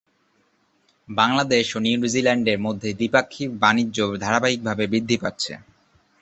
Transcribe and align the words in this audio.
বাংলাদেশ 1.07 1.65
ও 1.75 1.85
নিউজিল্যান্ডের 1.85 2.59
মধ্যে 2.59 2.89
দ্বিপাক্ষিক 2.93 3.49
বাণিজ্য 3.63 3.97
ধারাবাহিকভাবে 4.23 4.83
বৃদ্ধি 4.87 5.17
পাচ্ছে। 5.23 5.53